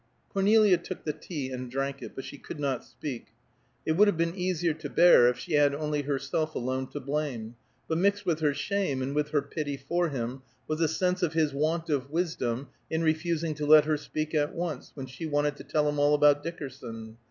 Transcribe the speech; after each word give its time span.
Cornelia 0.29 0.81
look 0.89 1.03
the 1.03 1.13
tea 1.13 1.51
and 1.51 1.69
drank 1.69 2.01
it, 2.01 2.13
but 2.15 2.25
she 2.25 2.39
could 2.39 2.59
not 2.59 2.83
speak. 2.83 3.27
It 3.85 3.91
would 3.91 4.07
have 4.07 4.17
been 4.17 4.33
easier 4.33 4.73
to 4.73 4.89
bear 4.89 5.27
if 5.27 5.37
she 5.37 5.53
had 5.53 5.75
only 5.75 5.99
had 5.99 6.07
herself 6.07 6.55
alone 6.55 6.87
to 6.87 6.99
blame, 6.99 7.53
but 7.87 7.99
mixed 7.99 8.25
with 8.25 8.39
her 8.39 8.55
shame, 8.55 9.03
and 9.03 9.13
with 9.13 9.29
her 9.29 9.43
pity 9.43 9.77
for 9.77 10.09
him, 10.09 10.41
was 10.67 10.81
a 10.81 10.87
sense 10.87 11.21
of 11.21 11.33
his 11.33 11.53
want 11.53 11.87
of 11.91 12.09
wisdom 12.09 12.69
in 12.89 13.03
refusing 13.03 13.53
to 13.53 13.65
let 13.67 13.85
her 13.85 13.95
speak 13.95 14.33
at 14.33 14.55
once, 14.55 14.89
when 14.95 15.05
she 15.05 15.27
wanted 15.27 15.55
to 15.57 15.63
tell 15.63 15.87
him 15.87 15.99
all 15.99 16.15
about 16.15 16.41
Dickerson. 16.41 17.17